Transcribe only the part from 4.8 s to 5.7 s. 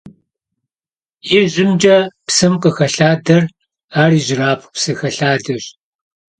хэлъадэщ.